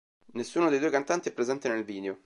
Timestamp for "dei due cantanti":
0.71-1.29